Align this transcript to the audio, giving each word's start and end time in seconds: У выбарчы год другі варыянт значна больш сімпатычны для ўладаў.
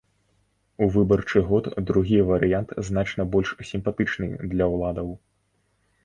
У 0.83 0.85
выбарчы 0.93 1.41
год 1.49 1.65
другі 1.89 2.19
варыянт 2.29 2.73
значна 2.87 3.25
больш 3.35 3.49
сімпатычны 3.71 4.31
для 4.55 4.65
ўладаў. 4.73 5.13